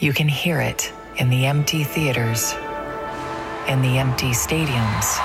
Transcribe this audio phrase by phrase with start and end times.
[0.00, 2.52] You can hear it in the empty theaters,
[3.66, 5.18] in the empty stadiums.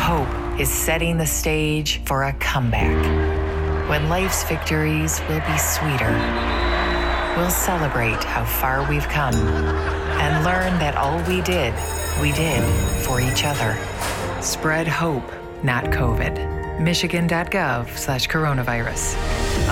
[0.00, 3.88] Hope is setting the stage for a comeback.
[3.88, 6.12] When life's victories will be sweeter,
[7.38, 11.72] we'll celebrate how far we've come and learn that all we did,
[12.20, 12.62] we did
[13.02, 13.78] for each other.
[14.42, 15.32] Spread hope,
[15.64, 16.80] not COVID.
[16.80, 19.14] Michigan.gov slash coronavirus.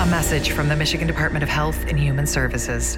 [0.01, 2.97] A message from the Michigan Department of Health and Human Services.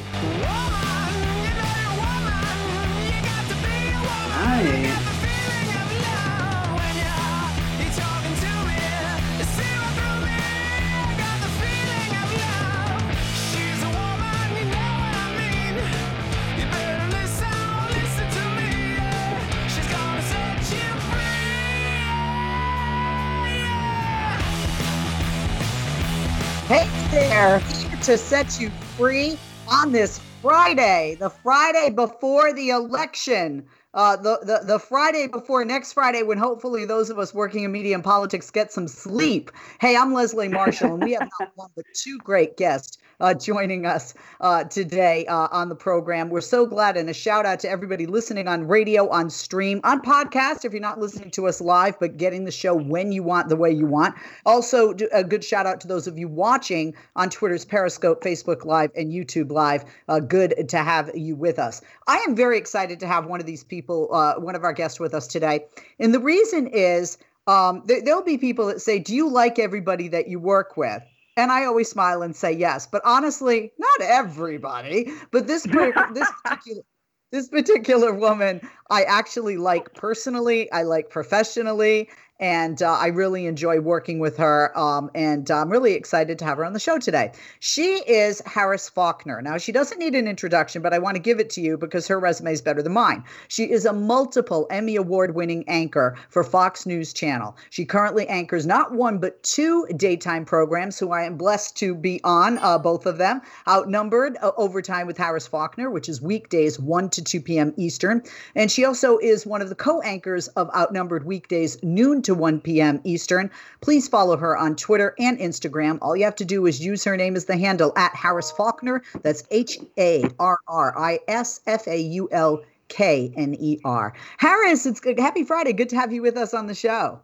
[28.11, 29.37] To set you free
[29.69, 33.65] on this Friday, the Friday before the election.
[33.93, 37.71] Uh, the, the the Friday before next Friday, when hopefully those of us working in
[37.71, 39.49] media and politics get some sleep.
[39.79, 43.85] Hey, I'm Leslie Marshall, and we have not one but two great guests uh, joining
[43.85, 46.29] us uh, today uh, on the program.
[46.29, 50.01] We're so glad, and a shout out to everybody listening on radio, on stream, on
[50.01, 50.65] podcast.
[50.65, 53.55] If you're not listening to us live, but getting the show when you want, the
[53.55, 54.15] way you want.
[54.45, 58.91] Also, a good shout out to those of you watching on Twitter's Periscope, Facebook Live,
[58.95, 59.85] and YouTube Live.
[60.07, 61.81] Uh, good to have you with us.
[62.07, 64.99] I am very excited to have one of these people, uh, one of our guests
[64.99, 65.65] with us today.
[65.99, 67.17] And the reason is
[67.47, 71.03] um, there, there'll be people that say, Do you like everybody that you work with?
[71.37, 72.87] And I always smile and say yes.
[72.87, 75.11] But honestly, not everybody.
[75.31, 76.83] But this, this particular.
[77.31, 78.59] This particular woman,
[78.89, 80.69] I actually like personally.
[80.69, 82.09] I like professionally,
[82.41, 84.77] and uh, I really enjoy working with her.
[84.77, 87.31] Um, and I'm really excited to have her on the show today.
[87.59, 89.41] She is Harris Faulkner.
[89.43, 92.07] Now, she doesn't need an introduction, but I want to give it to you because
[92.07, 93.23] her resume is better than mine.
[93.47, 97.55] She is a multiple Emmy Award winning anchor for Fox News Channel.
[97.69, 102.19] She currently anchors not one, but two daytime programs, who I am blessed to be
[102.23, 103.41] on, uh, both of them.
[103.67, 107.73] Outnumbered uh, Overtime with Harris Faulkner, which is weekdays 1 to 2 p.m.
[107.77, 108.23] Eastern.
[108.55, 112.61] And she also is one of the co anchors of Outnumbered Weekdays, noon to 1
[112.61, 113.01] p.m.
[113.03, 113.49] Eastern.
[113.81, 115.97] Please follow her on Twitter and Instagram.
[116.01, 119.03] All you have to do is use her name as the handle at Harris Faulkner.
[119.21, 124.13] That's H A R R I S F A U L K N E R.
[124.37, 125.19] Harris, it's good.
[125.19, 125.73] Happy Friday.
[125.73, 127.21] Good to have you with us on the show.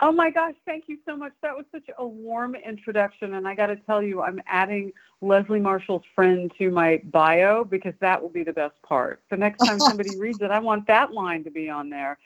[0.00, 1.32] Oh my gosh, thank you so much.
[1.42, 3.34] That was such a warm introduction.
[3.34, 7.94] And I got to tell you, I'm adding Leslie Marshall's friend to my bio because
[8.00, 9.22] that will be the best part.
[9.30, 12.18] The next time somebody reads it, I want that line to be on there.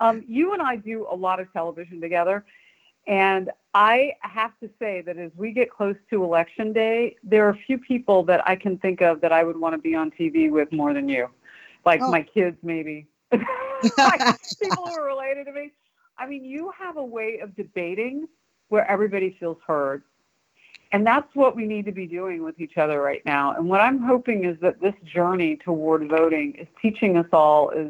[0.00, 2.44] Um, you and I do a lot of television together.
[3.06, 7.50] And I have to say that as we get close to election day, there are
[7.50, 10.10] a few people that I can think of that I would want to be on
[10.10, 11.28] TV with more than you.
[11.84, 12.10] Like Oh.
[12.10, 13.06] my kids, maybe.
[13.32, 14.20] like
[14.60, 15.72] people who are related to me.
[16.18, 18.28] I mean, you have a way of debating
[18.68, 20.02] where everybody feels heard.
[20.92, 23.54] And that's what we need to be doing with each other right now.
[23.54, 27.88] And what I'm hoping is that this journey toward voting is teaching us all as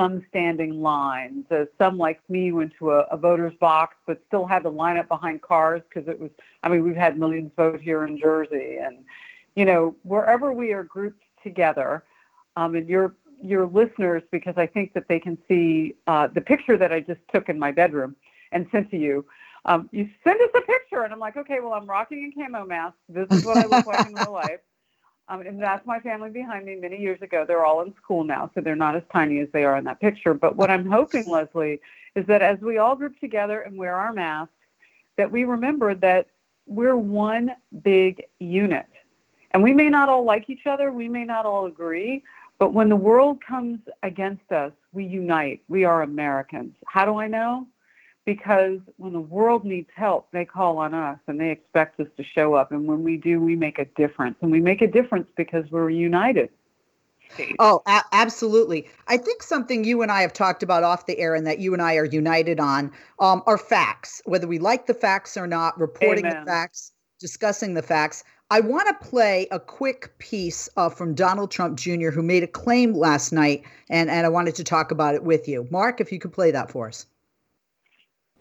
[0.00, 4.46] some standing lines, as some like me went to a, a voter's box but still
[4.46, 6.30] had to line up behind cars because it was,
[6.62, 8.78] I mean, we've had millions vote here in Jersey.
[8.82, 9.04] And,
[9.56, 12.02] you know, wherever we are grouped together,
[12.56, 16.76] um, and your your listeners, because I think that they can see uh, the picture
[16.76, 18.14] that I just took in my bedroom
[18.52, 19.24] and sent to you.
[19.64, 22.66] Um, you send us a picture, and I'm like, okay, well, I'm rocking a camo
[22.66, 22.96] mask.
[23.08, 24.60] This is what I look like in real life.
[25.30, 27.44] Um, and that's my family behind me many years ago.
[27.46, 30.00] They're all in school now, so they're not as tiny as they are in that
[30.00, 30.34] picture.
[30.34, 31.80] But what I'm hoping, Leslie,
[32.16, 34.52] is that as we all group together and wear our masks,
[35.16, 36.26] that we remember that
[36.66, 37.52] we're one
[37.82, 38.88] big unit.
[39.52, 42.24] And we may not all like each other, we may not all agree,
[42.58, 45.62] but when the world comes against us, we unite.
[45.68, 46.74] We are Americans.
[46.86, 47.66] How do I know?
[48.24, 52.22] Because when the world needs help, they call on us and they expect us to
[52.22, 52.70] show up.
[52.70, 54.36] And when we do, we make a difference.
[54.42, 56.50] And we make a difference because we're united.
[57.58, 58.88] Oh, a- absolutely.
[59.08, 61.72] I think something you and I have talked about off the air and that you
[61.72, 65.78] and I are united on um, are facts, whether we like the facts or not,
[65.78, 66.44] reporting Amen.
[66.44, 68.24] the facts, discussing the facts.
[68.50, 72.48] I want to play a quick piece uh, from Donald Trump Jr., who made a
[72.48, 75.68] claim last night, and, and I wanted to talk about it with you.
[75.70, 77.06] Mark, if you could play that for us.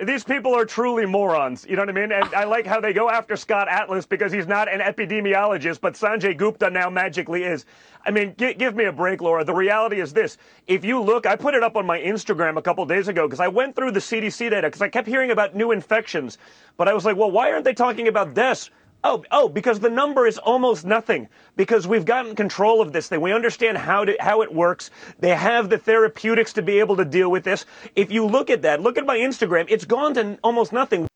[0.06, 1.66] These people are truly morons.
[1.70, 2.12] You know what I mean?
[2.12, 5.94] And I like how they go after Scott Atlas because he's not an epidemiologist, but
[5.94, 7.66] Sanjay Gupta now magically is.
[8.06, 9.44] I mean, g- give me a break, Laura.
[9.44, 10.38] The reality is this.
[10.68, 13.42] If you look, I put it up on my Instagram a couple days ago because
[13.42, 16.38] I went through the CDC data because I kept hearing about new infections.
[16.78, 18.72] But I was like, well, why aren't they talking about deaths?
[19.04, 21.30] Oh, oh, because the number is almost nothing.
[21.56, 23.22] Because we've gotten control of this thing.
[23.22, 24.92] We understand how to, how it works.
[25.20, 27.66] They have the therapeutics to be able to deal with this.
[27.96, 29.66] If you look at that, look at my Instagram.
[29.70, 31.08] It's gone to almost nothing.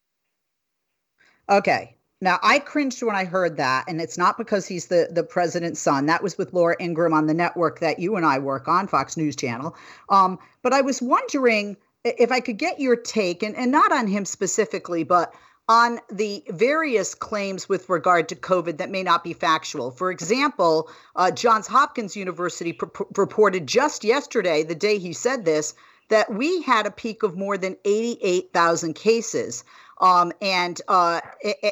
[1.50, 1.98] Okay.
[2.22, 5.82] Now I cringed when I heard that, and it's not because he's the the president's
[5.82, 6.06] son.
[6.06, 9.18] That was with Laura Ingraham on the network that you and I work on, Fox
[9.18, 9.76] News Channel.
[10.08, 11.76] Um, but I was wondering
[12.06, 15.34] if I could get your take, and, and not on him specifically, but
[15.69, 19.92] on the various claims with regard to COVID that may not be factual.
[19.92, 25.74] For example, uh, Johns Hopkins University pr- reported just yesterday, the day he said this,
[26.10, 29.63] that we had a peak of more than 88,000 cases.
[30.04, 31.22] Um, and uh,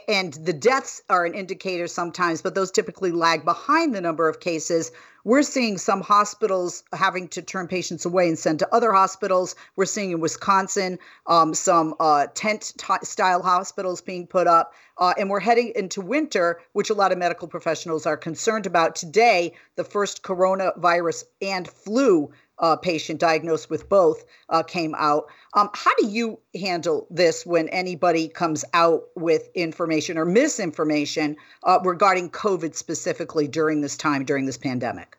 [0.08, 4.40] and the deaths are an indicator sometimes, but those typically lag behind the number of
[4.40, 4.90] cases.
[5.26, 9.56] We're seeing some hospitals having to turn patients away and send to other hospitals.
[9.76, 10.98] We're seeing in Wisconsin
[11.28, 14.74] um, some uh, tent t- style hospitals being put up.
[14.98, 18.96] Uh, and we're heading into winter, which a lot of medical professionals are concerned about.
[18.96, 22.32] Today, the first coronavirus and flu
[22.62, 25.26] uh, patient diagnosed with both uh, came out.
[25.54, 31.80] Um, how do you handle this when anybody comes out with information or misinformation uh,
[31.84, 35.18] regarding COVID specifically during this time, during this pandemic?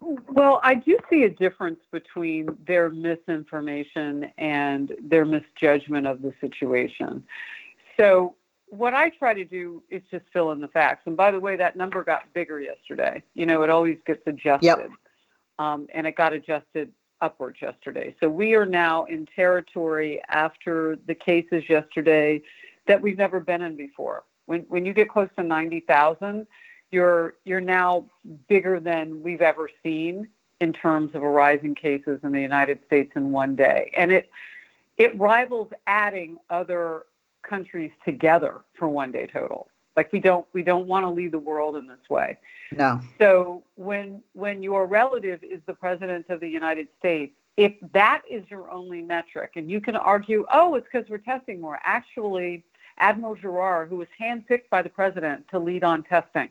[0.00, 7.24] Well, I do see a difference between their misinformation and their misjudgment of the situation.
[7.96, 8.36] So,
[8.68, 11.02] what I try to do is just fill in the facts.
[11.06, 13.22] And by the way, that number got bigger yesterday.
[13.34, 14.66] You know, it always gets adjusted.
[14.66, 14.90] Yep
[15.58, 18.14] Um, and it got adjusted upwards yesterday.
[18.20, 22.42] So we are now in territory after the cases yesterday
[22.86, 24.24] that we've never been in before.
[24.46, 26.46] When when you get close to 90,000,
[26.90, 28.06] you're you're now
[28.48, 30.28] bigger than we've ever seen
[30.60, 33.92] in terms of a rise in cases in the United States in one day.
[33.96, 34.30] And it
[34.96, 37.04] it rivals adding other
[37.42, 39.68] countries together for one day total.
[39.96, 42.38] Like we don't we don't want to lead the world in this way.
[42.72, 43.00] No.
[43.18, 48.44] So when when your relative is the president of the United States, if that is
[48.50, 51.80] your only metric, and you can argue, oh, it's because we're testing more.
[51.82, 52.62] Actually,
[52.98, 56.50] Admiral Giroir, who was handpicked by the president to lead on testing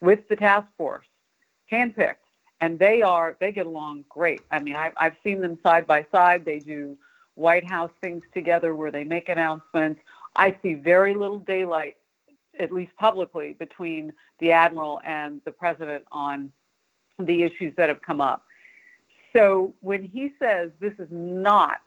[0.00, 1.06] with the task force,
[1.70, 2.14] handpicked,
[2.62, 4.40] and they are they get along great.
[4.50, 6.46] I mean, I've I've seen them side by side.
[6.46, 6.96] They do
[7.34, 10.00] White House things together where they make announcements.
[10.34, 11.96] I see very little daylight
[12.58, 16.52] at least publicly, between the admiral and the president on
[17.18, 18.44] the issues that have come up.
[19.34, 21.80] So when he says this is not,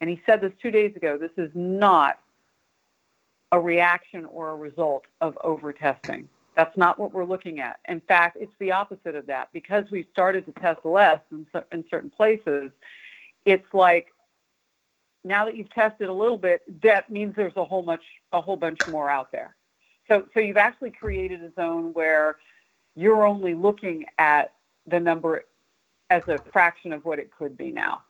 [0.00, 2.18] and he said this two days ago, this is not
[3.52, 6.28] a reaction or a result of overtesting.
[6.56, 7.80] That's not what we're looking at.
[7.86, 9.48] In fact, it's the opposite of that.
[9.52, 12.70] Because we've started to test less in, in certain places,
[13.44, 14.08] it's like
[15.22, 18.02] now that you've tested a little bit, that means there's a whole much
[18.32, 19.54] a whole bunch more out there.
[20.08, 22.36] So, so you've actually created a zone where
[22.94, 24.52] you're only looking at
[24.86, 25.44] the number
[26.10, 28.02] as a fraction of what it could be now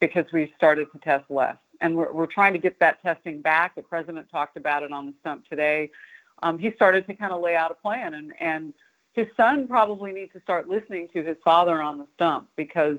[0.00, 1.56] because we've started to test less.
[1.80, 3.74] And we're, we're trying to get that testing back.
[3.74, 5.90] The president talked about it on the stump today.
[6.42, 8.72] Um, he started to kind of lay out a plan, and, and
[9.12, 12.98] his son probably needs to start listening to his father on the stump because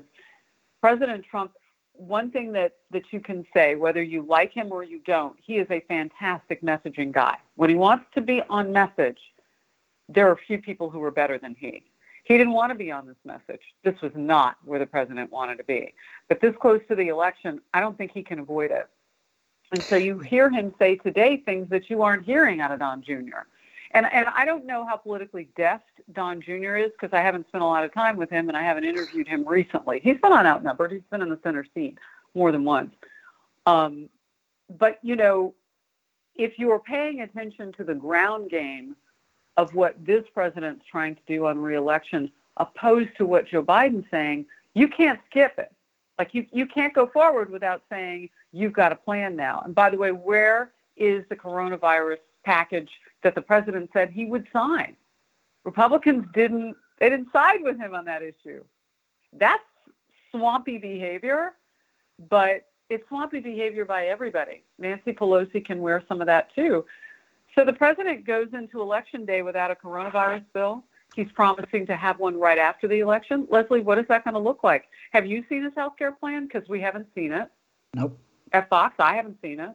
[0.82, 1.52] President Trump
[2.00, 5.56] one thing that, that you can say, whether you like him or you don't, he
[5.58, 7.36] is a fantastic messaging guy.
[7.56, 9.18] When he wants to be on message,
[10.08, 11.84] there are few people who are better than he.
[12.24, 13.62] He didn't want to be on this message.
[13.84, 15.94] This was not where the president wanted to be.
[16.28, 18.88] But this close to the election, I don't think he can avoid it.
[19.72, 23.02] And so you hear him say today things that you aren't hearing out of Don
[23.02, 23.46] Jr.
[23.92, 26.76] And and I don't know how politically deft Don Jr.
[26.76, 29.26] is because I haven't spent a lot of time with him and I haven't interviewed
[29.26, 30.00] him recently.
[30.02, 30.92] He's been on Outnumbered.
[30.92, 31.98] He's been in the center seat
[32.34, 32.94] more than once.
[33.66, 34.08] Um,
[34.78, 35.54] but you know,
[36.36, 38.94] if you are paying attention to the ground game
[39.56, 44.46] of what this president's trying to do on reelection, opposed to what Joe Biden's saying,
[44.74, 45.72] you can't skip it.
[46.18, 49.62] Like you, you can't go forward without saying you've got a plan now.
[49.64, 52.90] And by the way, where is the coronavirus package
[53.22, 54.96] that the president said he would sign.
[55.64, 58.62] Republicans didn't they didn't side with him on that issue.
[59.32, 59.62] That's
[60.30, 61.54] swampy behavior,
[62.28, 64.64] but it's swampy behavior by everybody.
[64.78, 66.84] Nancy Pelosi can wear some of that too.
[67.54, 70.84] So the president goes into election day without a coronavirus bill.
[71.16, 73.46] He's promising to have one right after the election.
[73.50, 74.84] Leslie, what is that going to look like?
[75.12, 76.46] Have you seen his health care plan?
[76.46, 77.48] Because we haven't seen it.
[77.94, 78.16] Nope.
[78.52, 78.94] at Fox.
[79.00, 79.70] I haven't seen it.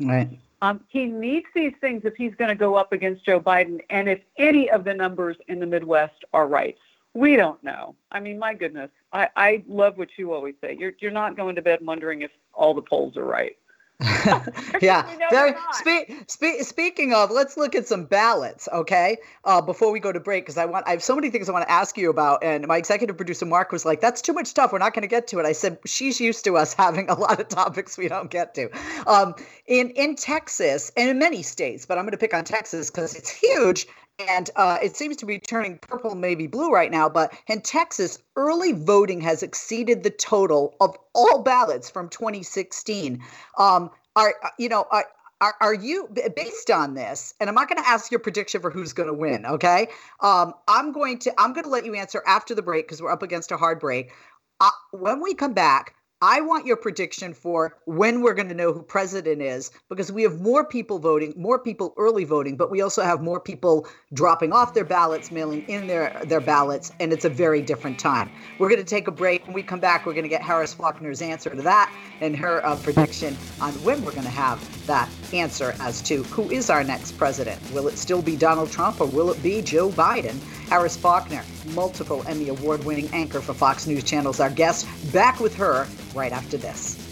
[0.00, 0.38] Right.
[0.64, 4.08] Um, he needs these things if he's going to go up against Joe Biden, and
[4.08, 6.74] if any of the numbers in the Midwest are right.
[7.12, 7.94] We don't know.
[8.10, 10.74] I mean, my goodness, I, I love what you always say.
[10.78, 13.58] You're you're not going to bed wondering if all the polls are right.
[14.82, 15.08] yeah.
[15.30, 19.16] Very, spe- spe- speaking of, let's look at some ballots, okay?
[19.44, 21.52] Uh, before we go to break, because I want I have so many things I
[21.52, 22.42] want to ask you about.
[22.42, 24.72] And my executive producer Mark was like, "That's too much stuff.
[24.72, 27.14] We're not going to get to it." I said, "She's used to us having a
[27.14, 28.70] lot of topics we don't get to."
[29.06, 29.34] Um,
[29.66, 33.14] in in Texas and in many states, but I'm going to pick on Texas because
[33.14, 33.86] it's huge
[34.18, 37.08] and uh, it seems to be turning purple, maybe blue right now.
[37.08, 43.22] But in Texas, early voting has exceeded the total of all ballots from 2016.
[43.58, 44.86] Um, are uh, you know?
[44.90, 45.06] Are,
[45.40, 47.34] are, are you based on this?
[47.40, 49.44] And I'm not going to ask your prediction for who's going to win.
[49.44, 49.88] Okay,
[50.20, 53.12] um, I'm going to I'm going to let you answer after the break because we're
[53.12, 54.12] up against a hard break.
[54.60, 55.94] Uh, when we come back,
[56.26, 60.22] I want your prediction for when we're going to know who president is because we
[60.22, 64.50] have more people voting, more people early voting, but we also have more people dropping
[64.50, 68.30] off their ballots, mailing in their, their ballots, and it's a very different time.
[68.58, 69.44] We're going to take a break.
[69.44, 72.64] When we come back, we're going to get Harris Faulkner's answer to that and her
[72.64, 76.84] uh, prediction on when we're going to have that answer as to who is our
[76.84, 77.60] next president.
[77.72, 80.38] Will it still be Donald Trump or will it be Joe Biden?
[80.68, 81.44] Harris Faulkner,
[81.74, 84.86] multiple Emmy Award winning anchor for Fox News Channel's our guest.
[85.12, 87.03] Back with her right after this.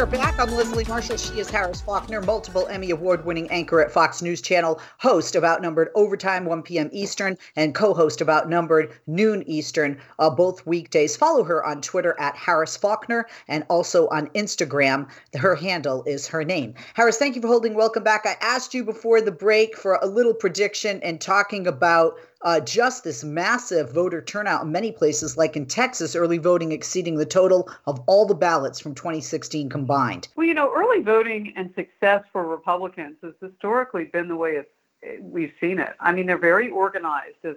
[0.00, 0.40] Are back.
[0.40, 1.18] I'm Leslie Marshall.
[1.18, 5.44] She is Harris Faulkner, multiple Emmy Award winning anchor at Fox News Channel, host of
[5.44, 6.88] Outnumbered Overtime, 1 p.m.
[6.90, 11.18] Eastern, and co host of Outnumbered noon Eastern, uh, both weekdays.
[11.18, 15.06] Follow her on Twitter at Harris Faulkner and also on Instagram.
[15.34, 16.72] Her handle is her name.
[16.94, 17.74] Harris, thank you for holding.
[17.74, 18.24] Welcome back.
[18.24, 23.04] I asked you before the break for a little prediction and talking about uh, just
[23.04, 27.70] this massive voter turnout in many places, like in Texas, early voting exceeding the total
[27.86, 30.28] of all the ballots from 2016 combined.
[30.36, 35.20] Well, you know, early voting and success for Republicans has historically been the way it's,
[35.20, 35.94] we've seen it.
[36.00, 37.56] I mean, they're very organized as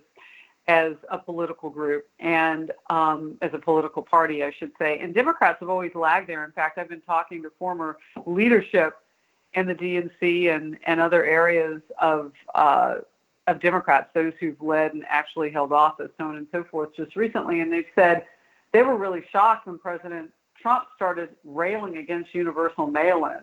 [0.67, 4.97] as a political group and um, as a political party, I should say.
[4.99, 6.45] And Democrats have always lagged there.
[6.45, 8.93] In fact, I've been talking to former leadership
[9.53, 12.95] in the DNC and, and other areas of uh,
[13.47, 17.15] of Democrats, those who've led and actually held office, so on and so forth, just
[17.15, 18.25] recently, and they've said
[18.71, 20.31] they were really shocked when President
[20.61, 23.41] Trump started railing against universal mail-in,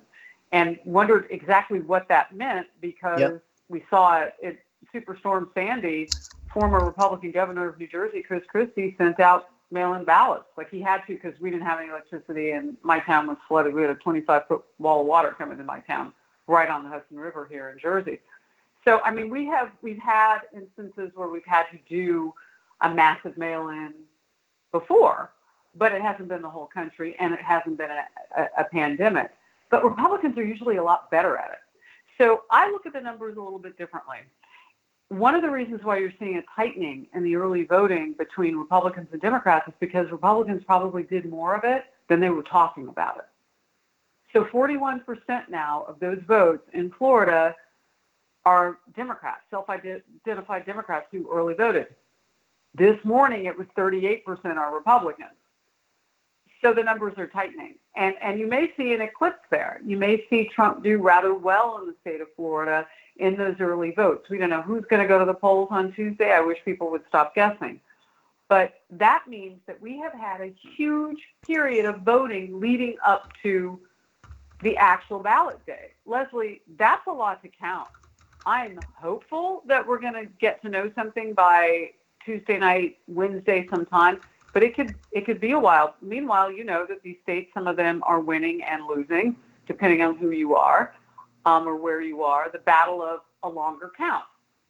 [0.52, 3.42] and wondered exactly what that meant because yep.
[3.68, 4.56] we saw it at
[4.94, 6.14] Superstorm Sandy.
[6.52, 11.02] Former Republican governor of New Jersey, Chris Christie, sent out mail-in ballots like he had
[11.06, 13.72] to because we didn't have any electricity and my town was flooded.
[13.72, 16.12] We had a 25-foot wall of water coming to my town
[16.48, 18.18] right on the Hudson River here in Jersey.
[18.90, 22.34] So I mean, we have we've had instances where we've had to do
[22.80, 23.94] a massive mail-in
[24.72, 25.30] before,
[25.76, 28.04] but it hasn't been the whole country and it hasn't been a,
[28.36, 29.30] a, a pandemic.
[29.70, 31.58] But Republicans are usually a lot better at it.
[32.18, 34.16] So I look at the numbers a little bit differently.
[35.06, 39.06] One of the reasons why you're seeing a tightening in the early voting between Republicans
[39.12, 43.18] and Democrats is because Republicans probably did more of it than they were talking about
[43.18, 43.28] it.
[44.32, 45.02] So 41%
[45.48, 47.54] now of those votes in Florida
[48.50, 51.86] are Democrats, self-identified Democrats who early voted.
[52.74, 54.24] This morning it was 38%
[54.56, 55.30] are Republicans.
[56.60, 57.76] So the numbers are tightening.
[57.94, 59.80] And, and you may see an eclipse there.
[59.86, 62.88] You may see Trump do rather well in the state of Florida
[63.18, 64.28] in those early votes.
[64.28, 66.32] We don't know who's going to go to the polls on Tuesday.
[66.32, 67.78] I wish people would stop guessing.
[68.48, 73.78] But that means that we have had a huge period of voting leading up to
[74.60, 75.92] the actual ballot day.
[76.04, 77.88] Leslie, that's a lot to count.
[78.46, 81.90] I'm hopeful that we're going to get to know something by
[82.24, 84.20] Tuesday night, Wednesday sometime,
[84.52, 85.94] but it could it could be a while.
[86.02, 90.16] Meanwhile, you know that these states, some of them are winning and losing, depending on
[90.16, 90.94] who you are
[91.46, 92.50] um, or where you are.
[92.50, 94.24] The battle of a longer count.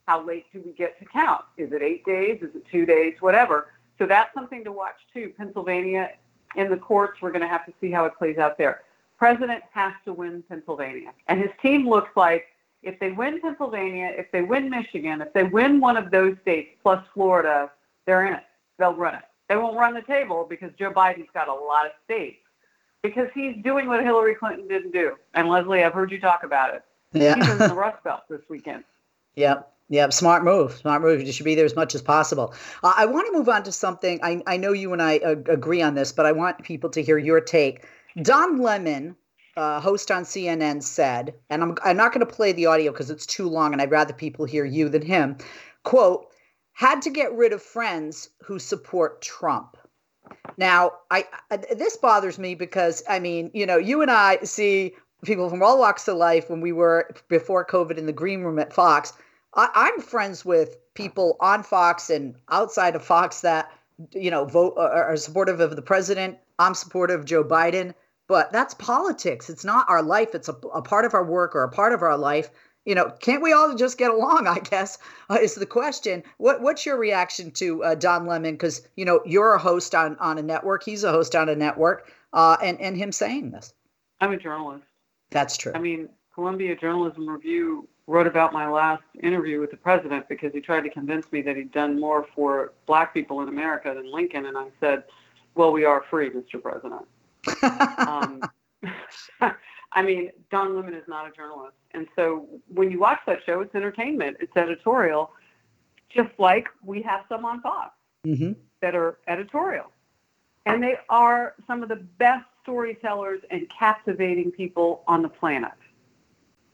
[0.07, 1.43] How late do we get to count?
[1.57, 2.39] Is it eight days?
[2.41, 3.15] Is it two days?
[3.19, 3.73] Whatever.
[3.97, 5.33] So that's something to watch too.
[5.37, 6.11] Pennsylvania
[6.55, 8.81] in the courts, we're going to have to see how it plays out there.
[9.17, 12.47] President has to win Pennsylvania, and his team looks like
[12.83, 16.69] if they win Pennsylvania, if they win Michigan, if they win one of those states
[16.81, 17.71] plus Florida,
[18.05, 18.43] they're in it.
[18.77, 19.23] They'll run it.
[19.49, 22.37] They won't run the table because Joe Biden's got a lot of states
[23.03, 25.15] because he's doing what Hillary Clinton didn't do.
[25.33, 26.83] And Leslie, I've heard you talk about it.
[27.13, 27.35] Yeah.
[27.35, 28.83] He's in the Rust Belt this weekend.
[29.35, 29.67] Yep.
[29.89, 30.77] Yep, smart move.
[30.77, 31.21] Smart move.
[31.21, 32.53] You should be there as much as possible.
[32.81, 34.21] Uh, I want to move on to something.
[34.23, 37.03] I, I know you and I uh, agree on this, but I want people to
[37.03, 37.85] hear your take.
[38.21, 39.17] Don Lemon
[39.57, 43.09] uh, host on CNN said, and I'm, I'm not going to play the audio because
[43.09, 45.37] it's too long and I'd rather people hear you than him,
[45.83, 46.27] quote,
[46.73, 49.77] had to get rid of friends who support Trump.
[50.57, 54.95] Now, I, I this bothers me because I mean, you know, you and I see
[55.23, 58.59] people from all walks of life when we were before COVID in the green room
[58.59, 59.13] at Fox.
[59.53, 63.71] I, am friends with people on Fox and outside of Fox that
[64.13, 66.37] you know vote uh, are supportive of the president.
[66.57, 67.93] I'm supportive of Joe Biden,
[68.31, 69.49] but that's politics.
[69.49, 70.33] It's not our life.
[70.33, 72.49] It's a, a part of our work or a part of our life.
[72.85, 74.47] You know, can't we all just get along?
[74.47, 76.23] I guess uh, is the question.
[76.37, 78.53] What What's your reaction to uh, Don Lemon?
[78.53, 80.85] Because you know you're a host on on a network.
[80.85, 83.73] He's a host on a network, uh, and and him saying this.
[84.21, 84.85] I'm a journalist.
[85.31, 85.73] That's true.
[85.75, 90.61] I mean, Columbia Journalism Review wrote about my last interview with the president because he
[90.61, 94.45] tried to convince me that he'd done more for black people in America than Lincoln,
[94.45, 95.03] and I said,
[95.55, 96.61] "Well, we are free, Mr.
[96.61, 97.05] President."
[97.97, 98.41] Um,
[99.93, 103.61] I mean, Don Lemon is not a journalist, and so when you watch that show,
[103.61, 105.31] it's entertainment, it's editorial,
[106.09, 107.91] just like we have some on Fox
[108.25, 108.53] mm-hmm.
[108.81, 109.91] that are editorial,
[110.65, 115.71] and they are some of the best storytellers and captivating people on the planet.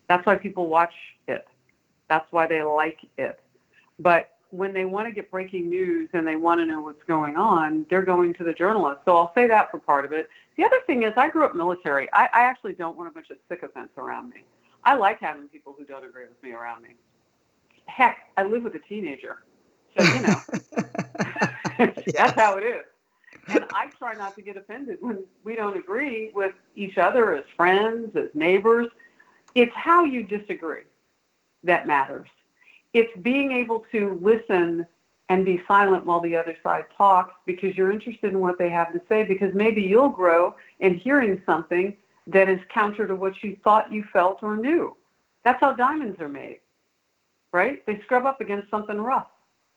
[0.07, 0.93] That's why people watch
[1.27, 1.47] it.
[2.09, 3.39] That's why they like it.
[3.99, 7.35] But when they want to get breaking news and they want to know what's going
[7.35, 9.01] on, they're going to the journalist.
[9.05, 10.29] So I'll say that for part of it.
[10.57, 12.11] The other thing is, I grew up military.
[12.13, 14.43] I, I actually don't want a bunch of sycophants around me.
[14.83, 16.95] I like having people who don't agree with me around me.
[17.85, 19.43] Heck, I live with a teenager.
[19.97, 20.41] So, you know,
[22.13, 22.85] that's how it is.
[23.49, 27.43] And I try not to get offended when we don't agree with each other as
[27.55, 28.87] friends, as neighbors
[29.57, 30.83] it's how you disagree
[31.63, 32.29] that matters.
[32.97, 34.87] It's being able to listen
[35.29, 38.91] and be silent while the other side talks because you're interested in what they have
[38.91, 43.55] to say because maybe you'll grow in hearing something that is counter to what you
[43.63, 44.97] thought you felt or knew.
[45.43, 46.59] That's how diamonds are made,
[47.53, 47.85] right?
[47.85, 49.27] They scrub up against something rough.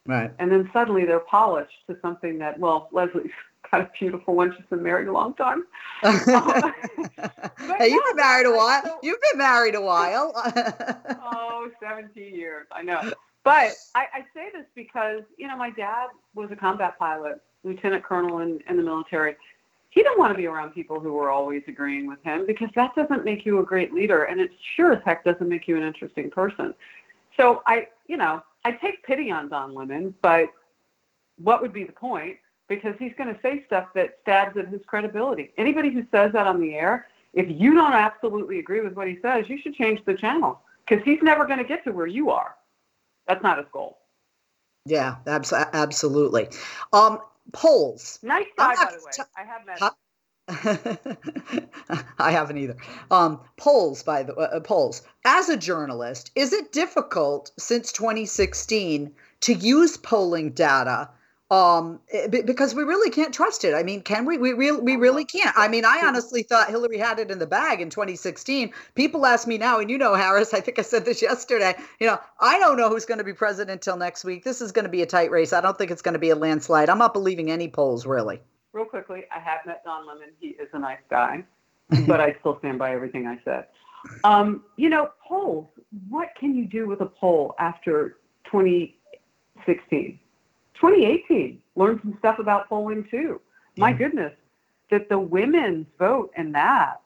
[0.07, 0.33] Right.
[0.39, 3.31] And then suddenly they're polished to something that, well, Leslie's
[3.71, 4.55] kind of beautiful one.
[4.57, 5.65] She's been married a long time.
[6.03, 6.13] Uh,
[7.79, 8.99] hey, you've been married a while.
[9.03, 10.33] You've been married a while.
[11.23, 12.67] oh, 17 years.
[12.73, 13.13] I know.
[13.45, 18.03] But I, I say this because, you know, my dad was a combat pilot, lieutenant
[18.03, 19.37] colonel in, in the military.
[19.91, 22.95] He didn't want to be around people who were always agreeing with him because that
[22.95, 24.25] doesn't make you a great leader.
[24.25, 26.75] And it sure as heck doesn't make you an interesting person.
[27.37, 30.49] So I, you know, I take pity on Don Lemon, but
[31.43, 32.37] what would be the point?
[32.71, 35.51] Because he's going to say stuff that stabs at his credibility.
[35.59, 39.19] Anybody who says that on the air, if you don't absolutely agree with what he
[39.21, 42.31] says, you should change the channel because he's never going to get to where you
[42.31, 42.55] are.
[43.27, 43.99] That's not his goal.
[44.87, 46.49] Yeah, abs- absolutely.
[46.93, 47.19] Um,
[47.53, 48.21] polls.
[48.23, 49.11] Nice guy, by the way.
[49.13, 49.79] T- I have met.
[49.81, 49.91] Huh?
[52.19, 52.77] I haven't either.
[53.11, 55.03] Um, polls, by the uh, polls.
[55.25, 61.09] As a journalist, is it difficult since 2016 to use polling data?
[61.51, 63.75] Um, eh, because we really can't trust it.
[63.75, 64.39] I mean, can we?
[64.39, 65.57] We really, we really can't.
[65.57, 68.73] I mean, I honestly thought Hillary had it in the bag in 2016.
[68.95, 71.75] People ask me now, and you know, Harris, I think I said this yesterday.
[71.99, 74.45] You know, I don't know who's going to be president until next week.
[74.45, 75.53] This is going to be a tight race.
[75.53, 76.89] I don't think it's going to be a landslide.
[76.89, 78.41] I'm not believing any polls really
[78.73, 80.31] real quickly, I have met Don Lemon.
[80.39, 81.45] He is a nice guy,
[82.07, 83.67] but I still stand by everything I said.
[84.25, 85.69] Um, you know, polls.
[86.09, 88.19] What can you do with a poll after
[88.51, 90.19] 2016?
[90.81, 93.41] 2018, learned some stuff about polling too.
[93.77, 94.33] My goodness,
[94.91, 97.01] that the women's vote in that,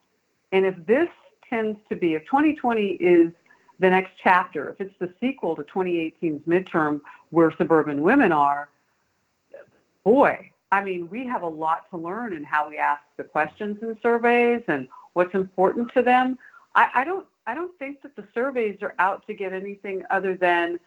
[0.52, 1.08] and if this
[1.48, 3.32] tends to be, if 2020 is
[3.78, 8.68] the next chapter, if it's the sequel to 2018's midterm where suburban women are,
[10.04, 13.78] boy, I mean, we have a lot to learn in how we ask the questions
[13.82, 16.38] in surveys and what's important to them.
[16.74, 20.34] I, I don't I don't think that the surveys are out to get anything other
[20.34, 20.80] than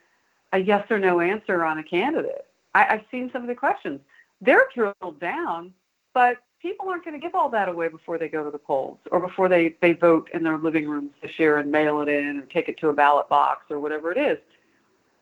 [0.54, 2.47] a yes or no answer on a candidate.
[2.78, 4.00] I, I've seen some of the questions.
[4.40, 5.74] They're drilled down,
[6.14, 9.00] but people aren't going to give all that away before they go to the polls
[9.12, 12.38] or before they, they vote in their living rooms this year and mail it in
[12.38, 14.38] or take it to a ballot box or whatever it is.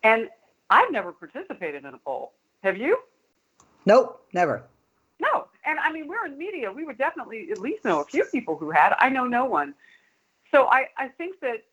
[0.03, 0.29] And
[0.69, 2.33] I've never participated in a poll.
[2.61, 2.99] Have you?
[3.85, 4.63] Nope, never.
[5.21, 6.69] No, and I mean we're in media.
[6.69, 8.95] We would definitely at least know a few people who had.
[8.99, 9.73] I know no one.
[10.51, 11.63] So I, I think that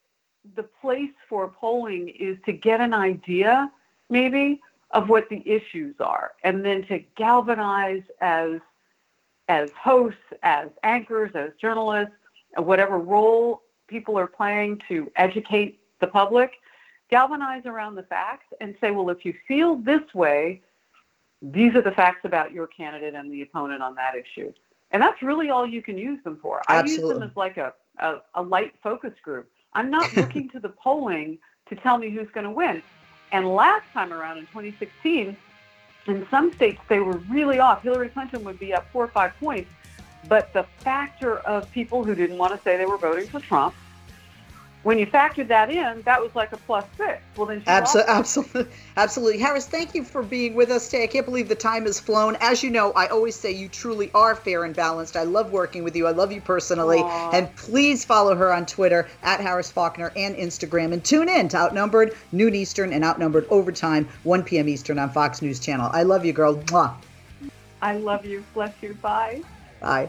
[0.54, 3.70] the place for polling is to get an idea,
[4.10, 4.60] maybe,
[4.92, 8.60] of what the issues are, and then to galvanize as
[9.48, 12.14] as hosts, as anchors, as journalists,
[12.56, 16.52] whatever role people are playing to educate the public,
[17.10, 20.62] galvanize around the facts and say, well, if you feel this way,
[21.42, 24.52] these are the facts about your candidate and the opponent on that issue.
[24.92, 26.62] And that's really all you can use them for.
[26.68, 27.04] Absolutely.
[27.04, 29.50] I use them as like a, a, a light focus group.
[29.74, 32.82] I'm not looking to the polling to tell me who's going to win.
[33.32, 35.36] And last time around in 2016,
[36.06, 37.82] in some states they were really off.
[37.82, 39.70] Hillary Clinton would be up four or five points,
[40.28, 43.74] but the factor of people who didn't want to say they were voting for Trump
[44.82, 47.22] when you factored that in, that was like a plus six.
[47.36, 48.66] Well, then absolutely, absolutely,
[48.96, 49.38] absolutely.
[49.38, 51.04] Harris, thank you for being with us today.
[51.04, 52.36] I can't believe the time has flown.
[52.40, 55.16] As you know, I always say you truly are fair and balanced.
[55.16, 56.06] I love working with you.
[56.06, 56.98] I love you personally.
[56.98, 57.34] Aww.
[57.34, 60.92] And please follow her on Twitter at Harris Faulkner and Instagram.
[60.92, 64.68] And tune in to Outnumbered, noon Eastern, and Outnumbered Overtime, 1 p.m.
[64.68, 65.90] Eastern on Fox News Channel.
[65.92, 66.56] I love you, girl.
[66.56, 66.94] Mwah.
[67.80, 68.44] I love you.
[68.54, 68.94] Bless you.
[68.94, 69.42] Bye.
[69.80, 70.08] Bye.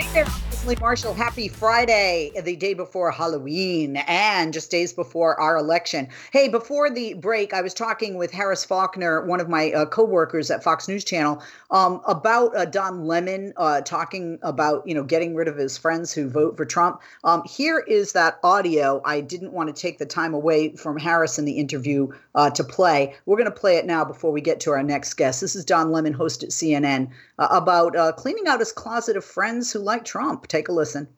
[0.00, 0.50] Hey there.
[0.60, 6.06] Leslie Marshall, happy Friday, the day before Halloween and just days before our election.
[6.32, 10.50] Hey, before the break, I was talking with Harris Faulkner, one of my uh, co-workers
[10.50, 15.34] at Fox News Channel, um, about uh, Don Lemon uh, talking about, you know, getting
[15.34, 17.00] rid of his friends who vote for Trump.
[17.24, 19.00] Um, here is that audio.
[19.06, 22.62] I didn't want to take the time away from Harris in the interview uh, to
[22.62, 23.16] play.
[23.24, 25.40] We're going to play it now before we get to our next guest.
[25.40, 27.08] This is Don Lemon, host at CNN,
[27.40, 30.46] uh, about uh, cleaning out his closet of friends who like Trump.
[30.46, 31.08] Take a listen.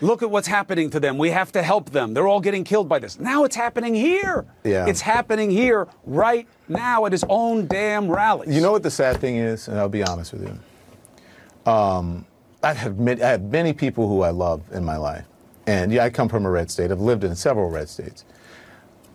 [0.00, 1.18] Look at what's happening to them.
[1.18, 2.14] We have to help them.
[2.14, 3.20] They're all getting killed by this.
[3.20, 4.46] Now it's happening here.
[4.64, 4.86] Yeah.
[4.86, 8.54] It's happening here right now at his own damn rallies.
[8.54, 9.68] You know what the sad thing is?
[9.68, 11.70] And I'll be honest with you.
[11.70, 12.26] Um,
[12.62, 15.26] I have, many, I have many people who I love in my life.
[15.66, 16.90] And yeah, I come from a red state.
[16.90, 18.24] I've lived in several red states.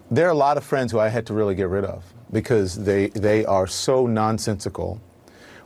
[0.10, 2.84] There are a lot of friends who I had to really get rid of because
[2.84, 5.02] they, they are so nonsensical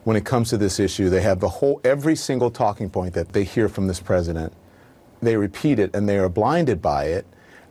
[0.04, 1.10] when it comes to this issue.
[1.10, 4.54] They have the whole, every single talking point that they hear from this president,
[5.22, 7.26] they repeat it and they are blinded by it.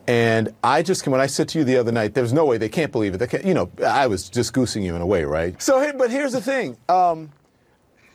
[0.07, 2.69] And I just, when I said to you the other night, there's no way they
[2.69, 3.19] can't believe it.
[3.19, 5.61] They can't, you know, I was just goosing you in a way, right?
[5.63, 6.77] So, but here's the thing.
[6.89, 7.31] Um,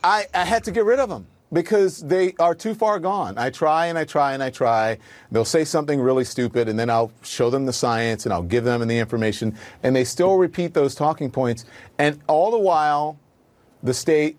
[0.04, 3.38] I, I had to get rid of them because they are too far gone.
[3.38, 4.98] I try and I try and I try.
[5.32, 8.64] They'll say something really stupid, and then I'll show them the science and I'll give
[8.64, 11.64] them the information, and they still repeat those talking points.
[11.98, 13.18] And all the while,
[13.82, 14.38] the state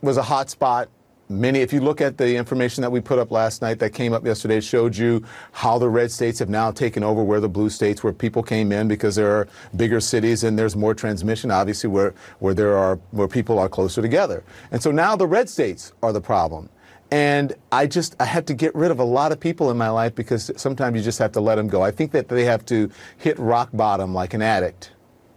[0.00, 0.88] was a hot spot.
[1.28, 4.12] Many, if you look at the information that we put up last night that came
[4.12, 7.68] up yesterday, showed you how the red states have now taken over where the blue
[7.68, 11.90] states, where people came in because there are bigger cities and there's more transmission, obviously,
[11.90, 14.44] where, where there are where people are closer together.
[14.70, 16.68] And so now the red states are the problem.
[17.10, 19.90] And I just I had to get rid of a lot of people in my
[19.90, 21.82] life because sometimes you just have to let them go.
[21.82, 24.92] I think that they have to hit rock bottom like an addict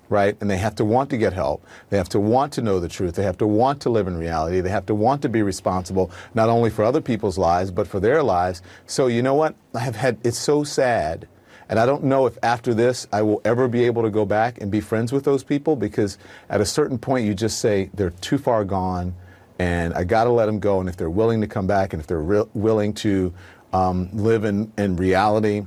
[0.09, 0.35] right?
[0.41, 1.65] And they have to want to get help.
[1.89, 3.15] They have to want to know the truth.
[3.15, 4.59] They have to want to live in reality.
[4.61, 7.99] They have to want to be responsible, not only for other people's lives, but for
[7.99, 8.61] their lives.
[8.85, 9.55] So, you know what?
[9.73, 11.27] I have had, it's so sad.
[11.69, 14.59] And I don't know if after this I will ever be able to go back
[14.59, 16.17] and be friends with those people because
[16.49, 19.13] at a certain point you just say they're too far gone
[19.59, 20.79] and I got to let them go.
[20.79, 23.31] And if they're willing to come back and if they're re- willing to
[23.71, 25.63] um, live in, in reality,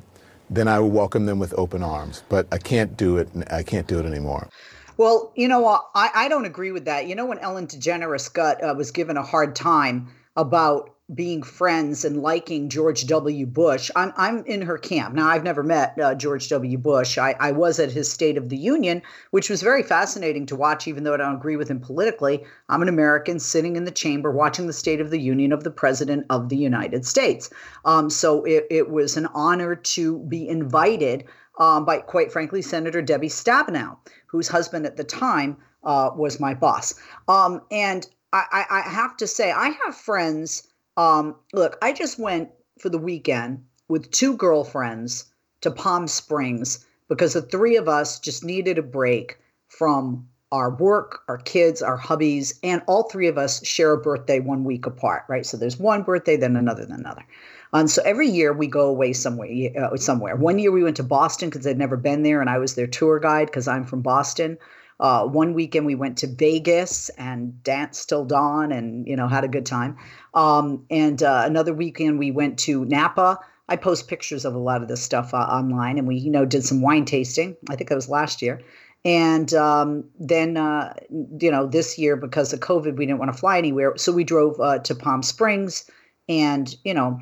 [0.55, 2.23] then I would welcome them with open arms.
[2.29, 3.29] But I can't do it.
[3.51, 4.49] I can't do it anymore.
[4.97, 7.07] Well, you know, I, I don't agree with that.
[7.07, 12.05] You know, when Ellen DeGeneres got uh, was given a hard time about being friends
[12.05, 13.47] and liking George W.
[13.47, 13.91] Bush.
[13.97, 15.15] I'm I'm in her camp.
[15.15, 16.79] Now I've never met uh, George W.
[16.79, 17.19] Bush.
[17.19, 20.89] I, I was at his State of the Union, which was very fascinating to watch,
[20.89, 22.45] even though I don't agree with him politically.
[22.69, 25.71] I'm an American sitting in the chamber watching the State of the Union of the
[25.71, 27.51] President of the United States.
[27.85, 31.25] Um, so it, it was an honor to be invited
[31.59, 36.55] um, by, quite frankly, Senator Debbie Stabenow, whose husband at the time uh, was my
[36.55, 36.95] boss.
[37.29, 42.19] Um, and I, I, I have to say, I have friends um, look, I just
[42.19, 45.27] went for the weekend with two girlfriends
[45.61, 51.23] to Palm Springs because the three of us just needed a break from our work,
[51.29, 55.25] our kids, our hubbies, and all three of us share a birthday one week apart,
[55.29, 55.47] right?
[55.47, 57.25] So there's one birthday, then another, then another.
[57.73, 59.49] And so every year we go away somewhere.
[59.79, 60.37] Uh, somewhere.
[60.37, 62.87] One year we went to Boston because I'd never been there, and I was their
[62.87, 64.59] tour guide because I'm from Boston.
[65.03, 69.43] Uh, one weekend we went to Vegas and danced till dawn and you know had
[69.43, 69.99] a good time.
[70.33, 73.41] Um, and uh, another weekend we went to Napa.
[73.69, 76.45] I post pictures of a lot of this stuff uh, online, and we you know
[76.45, 77.57] did some wine tasting.
[77.69, 78.63] I think that was last year.
[79.05, 83.37] And um, then, uh, you know, this year because of COVID, we didn't want to
[83.39, 85.91] fly anywhere, so we drove uh, to Palm Springs,
[86.29, 87.21] and you know,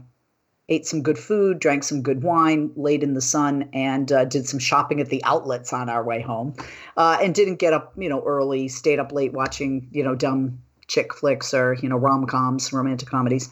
[0.70, 4.48] ate some good food, drank some good wine, laid in the sun, and uh, did
[4.48, 6.54] some shopping at the outlets on our way home.
[6.96, 8.68] Uh, and didn't get up, you know, early.
[8.68, 13.08] Stayed up late watching, you know, dumb chick flicks or you know rom coms, romantic
[13.08, 13.50] comedies.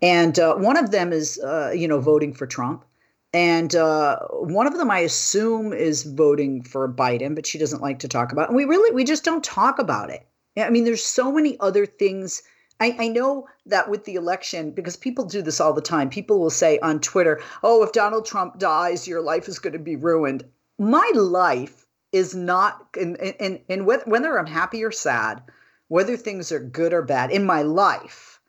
[0.00, 2.84] And uh, one of them is, uh, you know, voting for Trump.
[3.32, 7.98] And uh, one of them, I assume, is voting for Biden, but she doesn't like
[8.00, 8.44] to talk about.
[8.44, 8.48] It.
[8.50, 10.26] And we really, we just don't talk about it.
[10.56, 12.42] I mean, there's so many other things
[12.80, 16.38] I, I know that with the election, because people do this all the time, people
[16.38, 19.96] will say on Twitter, oh, if Donald Trump dies, your life is going to be
[19.96, 20.44] ruined.
[20.78, 25.42] My life is not, and, and, and whether I'm happy or sad,
[25.88, 28.40] whether things are good or bad in my life,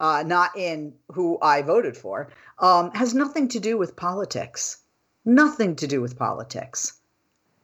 [0.00, 4.78] uh, not in who I voted for, um, has nothing to do with politics.
[5.26, 6.94] Nothing to do with politics.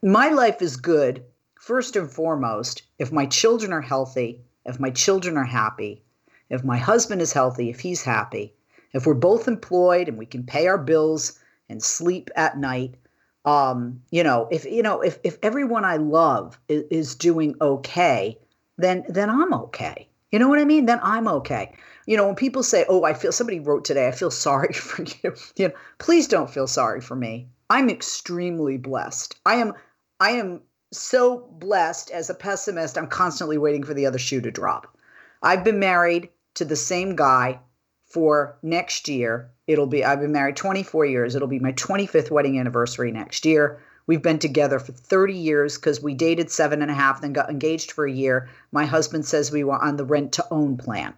[0.02, 1.24] My life is good,
[1.58, 6.02] first and foremost, if my children are healthy, if my children are happy,
[6.50, 8.52] if my husband is healthy, if he's happy,
[8.92, 12.96] if we're both employed and we can pay our bills and sleep at night,
[13.44, 18.36] um, you know, if you know, if if everyone I love is, is doing okay,
[18.76, 20.08] then then I'm okay.
[20.30, 20.86] You know what I mean?
[20.86, 21.72] Then I'm okay.
[22.06, 25.02] You know, when people say, "Oh, I feel," somebody wrote today, "I feel sorry for
[25.02, 27.48] you." You know, please don't feel sorry for me.
[27.70, 29.36] I'm extremely blessed.
[29.46, 29.72] I am.
[30.18, 30.60] I am
[30.92, 32.10] so blessed.
[32.10, 34.96] As a pessimist, I'm constantly waiting for the other shoe to drop.
[35.42, 37.60] I've been married to the same guy
[38.06, 39.50] for next year.
[39.66, 41.34] It'll be, I've been married 24 years.
[41.34, 43.80] It'll be my 25th wedding anniversary next year.
[44.06, 47.50] We've been together for 30 years because we dated seven and a half, then got
[47.50, 48.48] engaged for a year.
[48.72, 51.14] My husband says we were on the rent to own plan.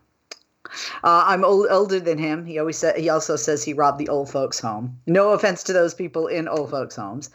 [1.02, 2.44] Uh, I'm old, older than him.
[2.44, 4.98] He always said, he also says he robbed the old folks' home.
[5.06, 7.30] No offense to those people in old folks' homes.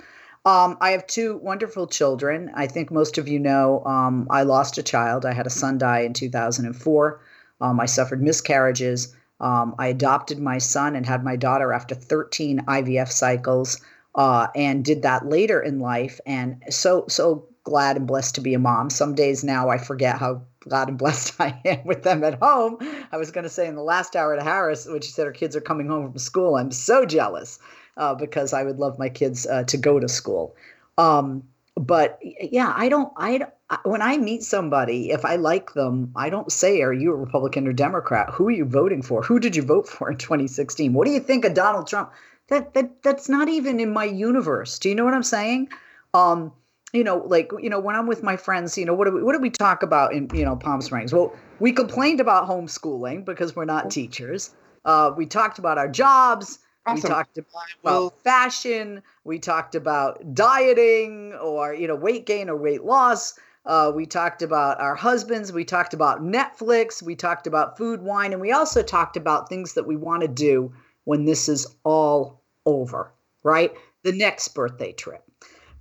[0.45, 2.51] Um, I have two wonderful children.
[2.53, 5.25] I think most of you know um, I lost a child.
[5.25, 7.19] I had a son die in 2004.
[7.61, 9.15] Um, I suffered miscarriages.
[9.39, 13.79] Um, I adopted my son and had my daughter after 13 IVF cycles,
[14.15, 16.19] uh, and did that later in life.
[16.25, 18.89] And so so glad and blessed to be a mom.
[18.89, 22.77] Some days now I forget how glad and blessed I am with them at home.
[23.11, 25.31] I was going to say in the last hour to Harris, when she said her
[25.31, 27.59] kids are coming home from school, I'm so jealous
[27.97, 30.55] uh, because I would love my kids uh, to go to school.
[30.97, 31.43] Um,
[31.75, 33.45] but yeah, I don't, I
[33.83, 37.67] when I meet somebody, if I like them, I don't say, "Are you a Republican
[37.67, 38.29] or Democrat?
[38.31, 39.21] Who are you voting for?
[39.23, 40.93] Who did you vote for in 2016?
[40.93, 42.11] What do you think of Donald Trump?"
[42.47, 44.79] That that that's not even in my universe.
[44.79, 45.69] Do you know what I'm saying?
[46.13, 46.53] Um,
[46.93, 49.21] you know, like you know, when I'm with my friends, you know, what do we
[49.21, 51.13] what do we talk about in you know Palm Springs?
[51.13, 54.51] Well, we complained about homeschooling because we're not teachers.
[54.85, 56.59] Uh, we talked about our jobs.
[56.85, 57.03] Awesome.
[57.03, 59.03] We talked about well, fashion.
[59.25, 63.37] We talked about dieting or you know weight gain or weight loss.
[63.67, 65.51] Uh, we talked about our husbands.
[65.51, 67.03] We talked about Netflix.
[67.03, 70.27] We talked about food, wine, and we also talked about things that we want to
[70.27, 73.11] do when this is all over.
[73.43, 75.23] Right, the next birthday trip.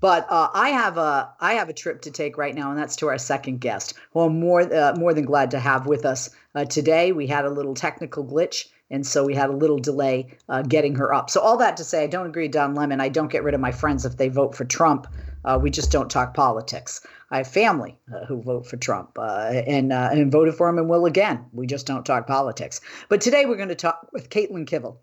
[0.01, 2.97] But uh, I have a I have a trip to take right now, and that's
[2.97, 3.95] to our second guest.
[4.13, 7.13] Well, more uh, more than glad to have with us uh, today.
[7.13, 10.95] We had a little technical glitch and so we had a little delay uh, getting
[10.95, 11.31] her up.
[11.31, 13.01] So all that to say, I don't agree, Don Lemon.
[13.01, 15.07] I don't get rid of my friends if they vote for Trump.
[15.47, 17.07] Uh, we just don't talk politics.
[17.31, 20.79] I have family uh, who vote for Trump uh, and uh, and voted for him
[20.79, 21.45] and will again.
[21.53, 22.81] We just don't talk politics.
[23.09, 24.99] But today we're going to talk with Katelyn Kivel.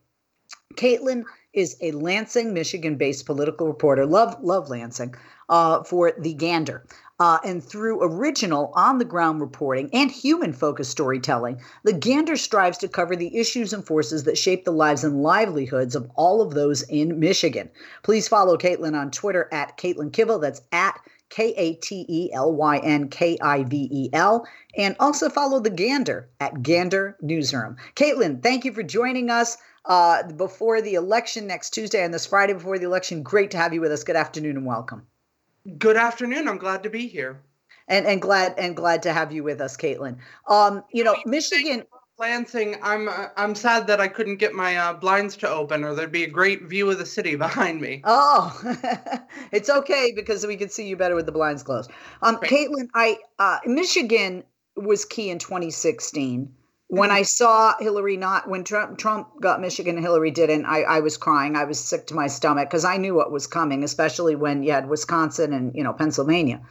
[0.76, 4.06] Katelyn is a Lansing, Michigan-based political reporter.
[4.06, 5.16] Love love Lansing
[5.50, 6.86] uh, for the Gander.
[7.20, 12.78] Uh, and through original on the ground reporting and human focused storytelling, the Gander strives
[12.80, 16.54] to cover the issues and forces that shape the lives and livelihoods of all of
[16.54, 17.70] those in Michigan.
[18.02, 20.42] Please follow Katelyn on Twitter at Katelyn Kivel.
[20.42, 21.00] That's at
[21.30, 24.46] K A T E L Y N K I V E L.
[24.76, 27.78] And also follow the Gander at Gander Newsroom.
[27.96, 32.54] Katelyn, thank you for joining us uh, before the election next Tuesday and this Friday
[32.54, 33.24] before the election.
[33.24, 34.04] Great to have you with us.
[34.04, 35.08] Good afternoon and welcome.
[35.78, 36.48] Good afternoon.
[36.48, 37.42] I'm glad to be here.
[37.88, 40.18] And and glad and glad to have you with us, Katelyn.
[40.48, 41.84] Um, you know, Michigan.
[42.20, 45.96] Lansing, I'm uh, I'm sad that I couldn't get my uh, blinds to open, or
[45.96, 48.02] there'd be a great view of the city behind me.
[48.04, 48.56] Oh,
[49.52, 51.92] it's okay because we can see you better with the blinds closed.
[52.22, 52.50] Um, right.
[52.50, 54.44] Katelyn, I uh, Michigan
[54.76, 56.54] was key in 2016
[56.94, 61.00] when I saw Hillary not when Trump Trump got Michigan and Hillary didn't, I, I
[61.00, 61.56] was crying.
[61.56, 64.74] I was sick to my stomach because I knew what was coming, especially when you
[64.74, 66.62] had Wisconsin and you know Pennsylvania.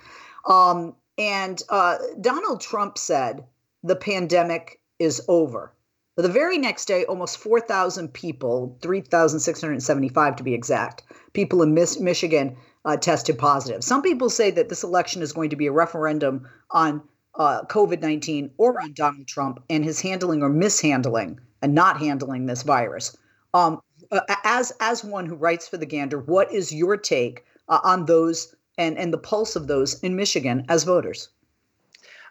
[0.47, 3.45] Um, and uh, Donald Trump said
[3.83, 5.73] the pandemic is over.
[6.15, 11.99] But the very next day, almost 4,000 people, 3,675 to be exact, people in Miss,
[11.99, 13.83] Michigan uh, tested positive.
[13.83, 17.03] Some people say that this election is going to be a referendum on
[17.37, 22.47] uh, COVID 19 or on Donald Trump and his handling or mishandling and not handling
[22.47, 23.17] this virus.
[23.55, 27.81] Um, uh, as as one who writes for the Gander, what is your take uh,
[27.83, 31.29] on those and and the pulse of those in Michigan as voters?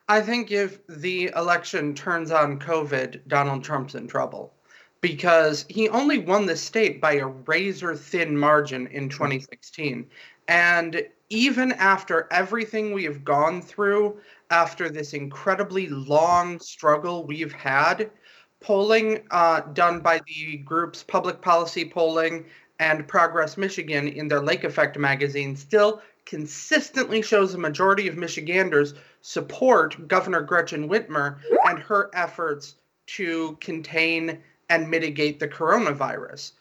[0.09, 4.53] I think if the election turns on COVID, Donald Trump's in trouble
[4.99, 10.05] because he only won the state by a razor thin margin in 2016.
[10.47, 14.17] And even after everything we have gone through
[14.51, 18.11] after this incredibly long struggle we've had.
[18.59, 22.45] Polling uh, done by the groups Public Policy Polling
[22.79, 28.93] and Progress Michigan in their Lake Effect magazine still consistently shows a majority of Michiganders
[29.21, 32.75] support Governor Gretchen Whitmer and her efforts
[33.07, 36.51] to contain and mitigate the coronavirus.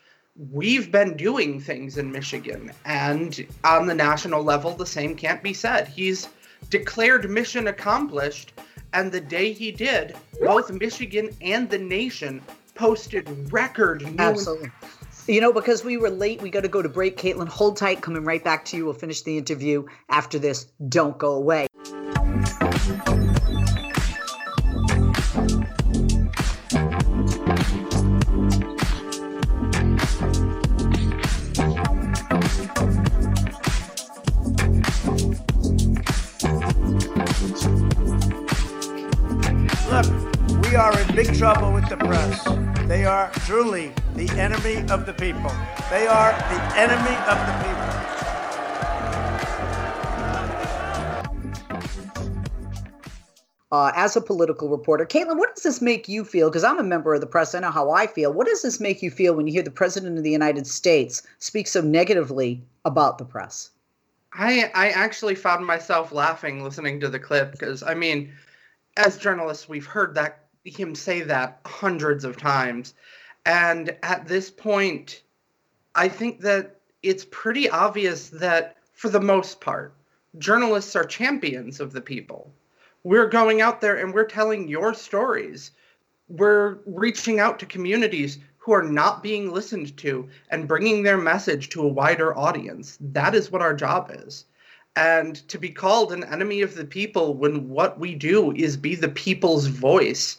[0.50, 5.52] We've been doing things in Michigan, and on the national level, the same can't be
[5.52, 5.88] said.
[5.88, 6.28] He's
[6.68, 8.52] declared mission accomplished,
[8.92, 12.42] and the day he did, both Michigan and the nation
[12.74, 14.70] posted record new Absolutely.
[15.26, 17.16] You know, because we were late, we got to go to break.
[17.16, 18.00] Katelyn, hold tight.
[18.00, 18.84] Coming right back to you.
[18.84, 20.66] We'll finish the interview after this.
[20.88, 21.66] Don't go away.
[41.40, 42.44] Trouble with the press.
[42.86, 45.50] They are truly the enemy of the people.
[45.88, 47.80] They are the enemy of the people.
[53.72, 56.50] Uh, as a political reporter, Katelyn, what does this make you feel?
[56.50, 58.34] Because I'm a member of the press, I know how I feel.
[58.34, 61.22] What does this make you feel when you hear the president of the United States
[61.38, 63.70] speak so negatively about the press?
[64.34, 68.30] I I actually found myself laughing listening to the clip because I mean,
[68.98, 72.94] as journalists, we've heard that him say that hundreds of times,
[73.46, 75.22] and at this point,
[75.94, 79.94] I think that it's pretty obvious that for the most part,
[80.38, 82.52] journalists are champions of the people.
[83.02, 85.70] We're going out there and we're telling your stories.
[86.28, 91.70] We're reaching out to communities who are not being listened to and bringing their message
[91.70, 92.98] to a wider audience.
[93.00, 94.44] That is what our job is.
[94.96, 98.94] And to be called an enemy of the people when what we do is be
[98.94, 100.38] the people's voice,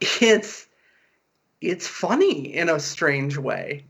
[0.00, 0.66] it's
[1.60, 3.84] it's funny in a strange way.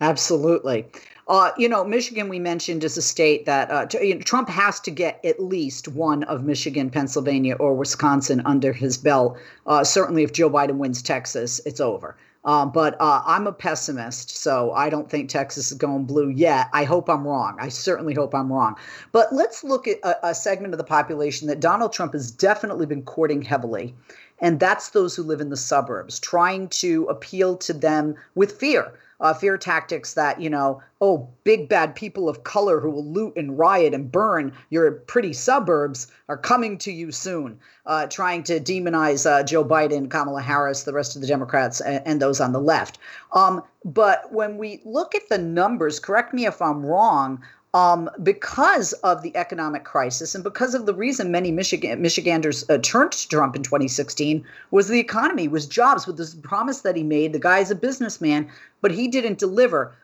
[0.00, 0.86] Absolutely.
[1.28, 4.48] Uh, you know, Michigan, we mentioned, is a state that uh, t- you know, Trump
[4.48, 9.38] has to get at least one of Michigan, Pennsylvania, or Wisconsin under his belt.
[9.66, 12.16] Uh, certainly, if Joe Biden wins Texas, it's over.
[12.44, 16.68] Uh, but uh, I'm a pessimist, so I don't think Texas is going blue yet.
[16.72, 17.56] I hope I'm wrong.
[17.60, 18.74] I certainly hope I'm wrong.
[19.12, 22.86] But let's look at a, a segment of the population that Donald Trump has definitely
[22.86, 23.94] been courting heavily,
[24.42, 28.92] and that's those who live in the suburbs, trying to appeal to them with fear
[29.22, 33.32] uh, fear tactics that, you know, oh, big bad people of color who will loot
[33.36, 38.58] and riot and burn your pretty suburbs are coming to you soon, uh, trying to
[38.58, 42.52] demonize uh, Joe Biden, Kamala Harris, the rest of the Democrats, and, and those on
[42.52, 42.98] the left.
[43.32, 47.42] Um, but when we look at the numbers, correct me if I'm wrong,
[47.74, 52.78] um, because of the economic crisis and because of the reason many Michigan Michiganders uh,
[52.78, 57.02] turned to Trump in 2016 was the economy, was jobs, with this promise that he
[57.02, 57.32] made.
[57.32, 58.50] The guy's a businessman,
[58.82, 59.96] but he didn't deliver.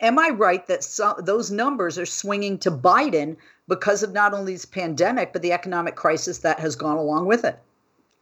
[0.00, 0.84] Am I right that
[1.24, 3.36] those numbers are swinging to Biden
[3.68, 7.44] because of not only this pandemic but the economic crisis that has gone along with
[7.44, 7.58] it?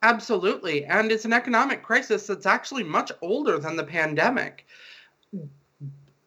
[0.02, 4.66] Absolutely, and it's an economic crisis that's actually much older than the pandemic.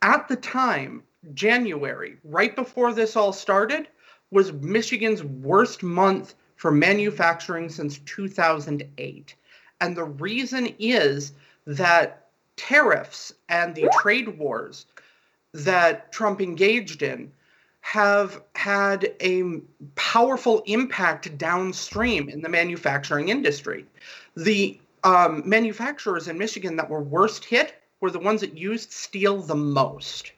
[0.02, 3.88] At the time, January, right before this all started,
[4.32, 9.36] was Michigan's worst month for manufacturing since 2008.
[9.82, 11.34] And the reason is
[11.66, 14.86] that tariffs and the trade wars
[15.54, 17.32] that Trump engaged in
[17.82, 19.44] have had a
[19.96, 23.86] powerful impact downstream in the manufacturing industry.
[24.36, 29.42] The um, manufacturers in Michigan that were worst hit were the ones that used steel
[29.42, 30.33] the most.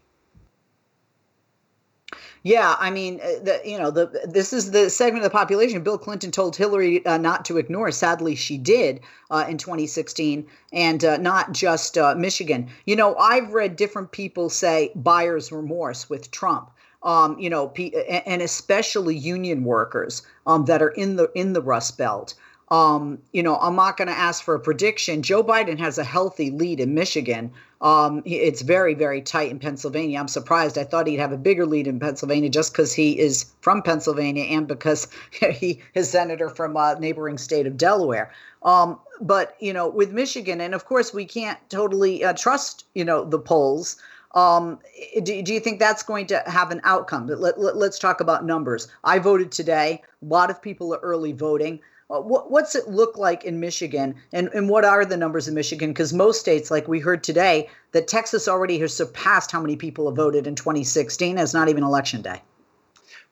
[2.46, 5.82] Yeah, I mean, uh, the, you know, the this is the segment of the population
[5.82, 7.90] Bill Clinton told Hillary uh, not to ignore.
[7.90, 9.00] Sadly, she did
[9.32, 12.70] uh, in 2016, and uh, not just uh, Michigan.
[12.86, 16.70] You know, I've read different people say buyer's remorse with Trump.
[17.02, 21.98] Um, you know, and especially union workers um, that are in the in the Rust
[21.98, 22.36] Belt.
[22.70, 25.24] Um, you know, I'm not going to ask for a prediction.
[25.24, 27.52] Joe Biden has a healthy lead in Michigan.
[27.86, 30.20] Um, it's very, very tight in Pennsylvania.
[30.20, 30.76] I'm surprised.
[30.76, 34.46] I thought he'd have a bigger lead in Pennsylvania just because he is from Pennsylvania
[34.46, 35.08] and because
[35.52, 38.34] he is senator from a neighboring state of Delaware.
[38.64, 43.06] Um, but you know, with Michigan, and of course, we can't totally uh, trust you
[43.06, 43.98] know the polls.
[44.34, 44.80] Um,
[45.22, 47.28] do, do, you think that's going to have an outcome?
[47.28, 48.88] Let, let, let's talk about numbers.
[49.04, 50.02] I voted today.
[50.24, 51.80] A lot of people are early voting.
[52.10, 55.56] Uh, what, what's it look like in Michigan, and, and what are the numbers in
[55.56, 55.90] Michigan?
[55.90, 60.08] Because most states, like we heard today, that Texas already has surpassed how many people
[60.08, 62.42] have voted in 2016 as not even election day.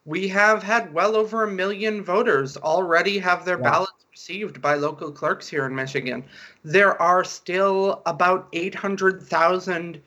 [0.05, 5.11] we have had well over a million voters already have their ballots received by local
[5.11, 6.24] clerks here in Michigan.
[6.63, 10.01] There are still about 800,000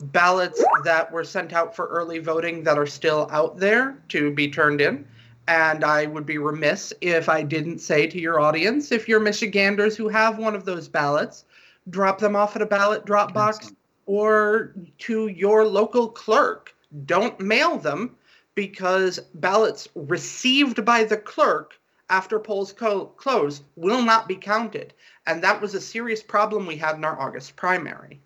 [0.00, 4.48] ballots that were sent out for early voting that are still out there to be
[4.50, 5.06] turned in.
[5.48, 9.96] And I would be remiss if I didn't say to your audience if you're Michiganders
[9.96, 11.44] who have one of those ballots,
[11.90, 13.72] drop them off at a ballot drop box
[14.06, 16.74] or to your local clerk.
[17.06, 18.16] Don't mail them
[18.54, 21.78] because ballots received by the clerk
[22.10, 24.92] after polls co- close will not be counted.
[25.26, 28.20] And that was a serious problem we had in our August primary.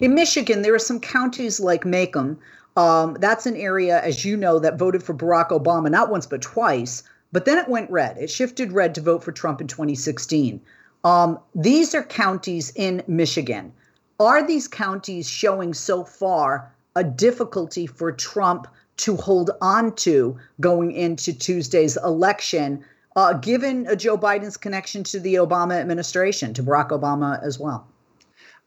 [0.00, 2.38] In Michigan, there are some counties like Macomb.
[2.76, 6.42] Um, that's an area, as you know, that voted for Barack Obama not once but
[6.42, 7.02] twice.
[7.32, 8.18] But then it went red.
[8.18, 10.60] It shifted red to vote for Trump in 2016.
[11.04, 13.72] Um, these are counties in Michigan.
[14.20, 18.66] Are these counties showing so far a difficulty for Trump
[18.98, 22.84] to hold on to going into Tuesday's election,
[23.16, 27.88] uh, given uh, Joe Biden's connection to the Obama administration, to Barack Obama as well?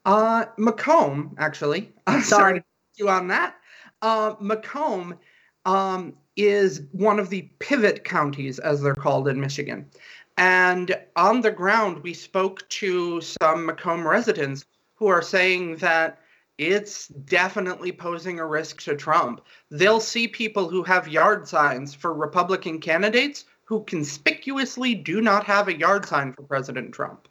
[0.04, 1.92] Uh, Macomb, actually.
[2.06, 2.56] I'm Sorry.
[2.56, 2.64] sorry
[2.96, 3.54] you on that.
[4.02, 5.18] Uh, Macomb
[5.64, 9.86] um, is one of the pivot counties, as they're called in Michigan.
[10.36, 14.66] And on the ground, we spoke to some Macomb residents
[14.96, 16.20] who are saying that
[16.58, 19.42] it's definitely posing a risk to Trump.
[19.70, 25.68] They'll see people who have yard signs for Republican candidates who conspicuously do not have
[25.68, 27.28] a yard sign for President Trump.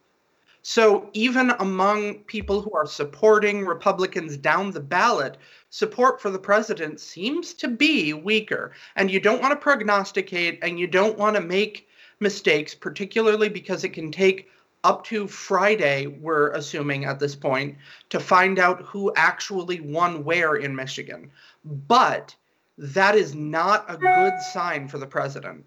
[0.62, 5.38] So even among people who are supporting Republicans down the ballot,
[5.76, 8.72] support for the president seems to be weaker.
[8.96, 11.90] And you don't want to prognosticate and you don't want to make
[12.22, 14.50] mistakes, particularly because it can take
[14.86, 17.76] up to Friday, we're assuming at this point,
[18.10, 21.30] to find out who actually won where in Michigan.
[21.66, 22.34] But
[22.78, 25.66] that is not a good sign for the president.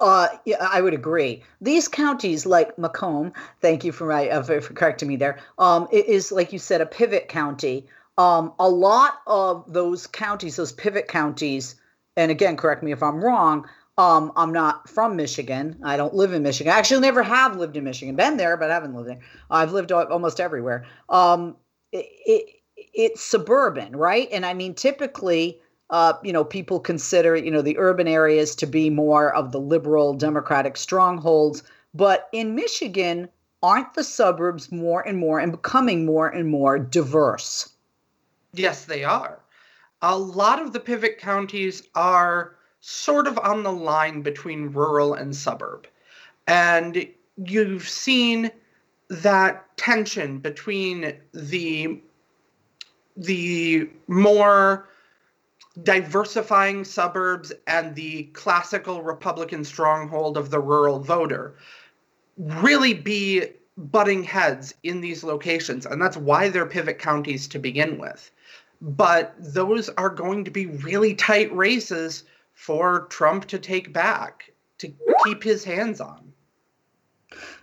[0.00, 1.44] Uh, yeah, I would agree.
[1.60, 5.38] These counties, like Macomb, thank you for my uh, for, correcting me there.
[5.58, 5.86] Um,
[6.32, 7.86] like you said, a pivot county.
[8.20, 11.76] Um, a lot of those counties, those pivot counties,
[12.18, 13.66] and again, correct me if I'm wrong.
[13.96, 15.80] Um, I'm not from Michigan.
[15.82, 16.70] I don't live in Michigan.
[16.70, 18.16] I actually never have lived in Michigan.
[18.16, 19.20] Been there, but I haven't lived there.
[19.50, 20.84] I've lived almost everywhere.
[21.08, 21.56] Um,
[21.92, 22.46] it, it,
[22.76, 24.28] it's suburban, right?
[24.30, 25.58] And I mean, typically,
[25.88, 29.60] uh, you know, people consider, you know, the urban areas to be more of the
[29.60, 31.62] liberal Democratic strongholds.
[31.94, 33.30] But in Michigan,
[33.62, 37.70] aren't the suburbs more and more and becoming more and more diverse?
[38.52, 39.40] Yes, they are.
[40.02, 45.34] A lot of the pivot counties are sort of on the line between rural and
[45.34, 45.86] suburb.
[46.46, 48.50] And you've seen
[49.08, 52.00] that tension between the
[53.16, 54.88] the more
[55.82, 61.54] diversifying suburbs and the classical Republican stronghold of the rural voter
[62.38, 63.44] really be
[63.76, 65.86] butting heads in these locations.
[65.86, 68.30] And that's why they're pivot counties to begin with.
[68.80, 74.92] But those are going to be really tight races for Trump to take back, to
[75.24, 76.32] keep his hands on.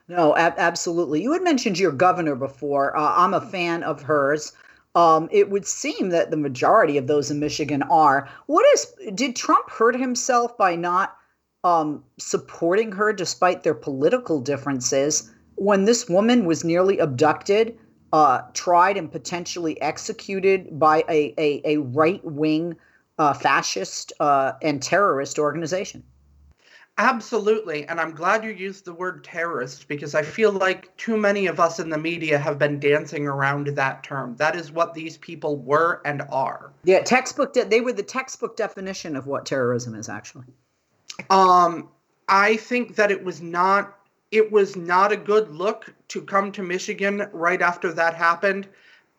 [0.08, 1.22] No, ab- absolutely.
[1.22, 2.95] You had mentioned your governor before.
[2.95, 4.53] Uh, I'm a fan of hers.
[4.95, 8.30] Um, it would seem that the majority of those in Michigan are.
[8.45, 8.93] What is?
[9.14, 11.18] Did Trump hurt himself by not
[11.64, 17.78] um, supporting her despite their political differences when this woman was nearly abducted,
[18.14, 22.76] uh, tried, and potentially executed by a a, a right wing
[23.18, 26.03] uh, fascist uh, and terrorist organization?
[26.99, 27.88] Absolutely.
[27.88, 31.60] And I'm glad you used the word terrorist because I feel like too many of
[31.60, 34.36] us in the media have been dancing around that term.
[34.38, 36.74] That is what these people were and are.
[36.86, 37.53] Yeah, textbook.
[37.53, 40.45] De- they were the textbook definition of what terrorism is, actually.
[41.30, 41.89] Um,
[42.28, 43.97] I think that it was not
[44.32, 48.67] it was not a good look to come to Michigan right after that happened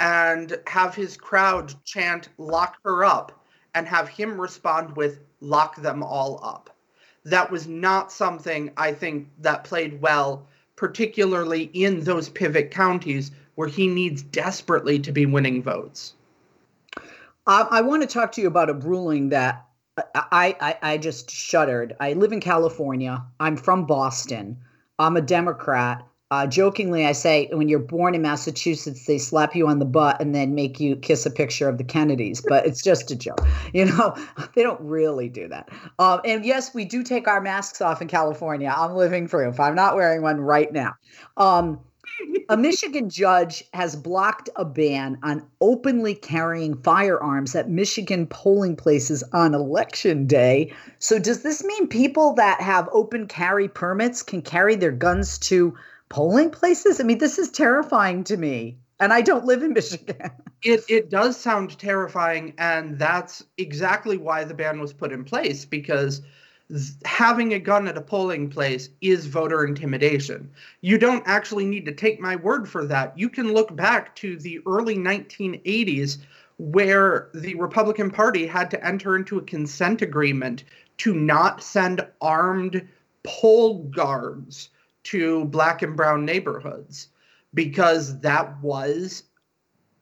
[0.00, 3.44] and have his crowd chant lock her up
[3.74, 6.76] and have him respond with lock them all up.
[7.24, 10.46] That was not something I think that played well,
[10.76, 16.14] particularly in those pivot counties where he needs desperately to be winning votes.
[17.46, 19.66] I, I want to talk to you about a ruling that
[20.14, 21.96] I, I, I just shuddered.
[21.98, 23.24] I live in California.
[23.40, 24.58] I'm from Boston.
[24.98, 26.04] I'm a Democrat.
[26.30, 30.20] Uh, jokingly, I say when you're born in Massachusetts, they slap you on the butt
[30.20, 32.42] and then make you kiss a picture of the Kennedys.
[32.46, 33.40] But it's just a joke.
[33.74, 34.16] You know,
[34.54, 35.68] they don't really do that.
[35.98, 38.72] Um, and yes, we do take our masks off in California.
[38.74, 39.60] I'm living proof.
[39.60, 40.94] I'm not wearing one right now.
[41.36, 41.80] Um,
[42.48, 49.22] a Michigan judge has blocked a ban on openly carrying firearms at Michigan polling places
[49.32, 50.72] on election day.
[50.98, 55.74] So, does this mean people that have open carry permits can carry their guns to
[56.08, 57.00] polling places?
[57.00, 58.78] I mean, this is terrifying to me.
[59.00, 60.30] And I don't live in Michigan.
[60.60, 65.64] It it does sound terrifying, and that's exactly why the ban was put in place
[65.64, 66.20] because
[67.04, 70.50] having a gun at a polling place is voter intimidation.
[70.82, 73.18] You don't actually need to take my word for that.
[73.18, 76.18] You can look back to the early 1980s
[76.58, 80.64] where the Republican Party had to enter into a consent agreement
[80.98, 82.86] to not send armed
[83.22, 84.70] poll guards
[85.04, 87.08] to black and brown neighborhoods
[87.54, 89.22] because that was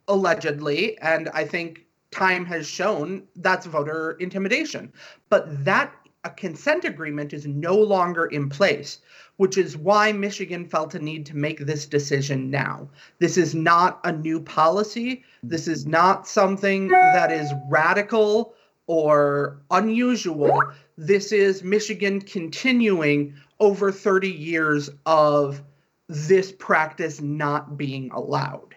[0.08, 4.92] allegedly, and I think time has shown that's voter intimidation.
[5.28, 5.92] But that
[6.27, 8.99] a consent agreement is no longer in place,
[9.37, 12.89] which is why Michigan felt a need to make this decision now.
[13.20, 15.22] This is not a new policy.
[15.45, 18.55] This is not something that is radical
[18.89, 20.61] or unusual.
[20.99, 25.62] This is Michigan continuing over 30 years of
[26.09, 28.74] this practice not being allowed.